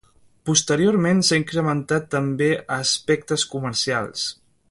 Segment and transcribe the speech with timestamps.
[0.49, 4.27] Posteriorment s'ha incrementat també a aspectes comercials.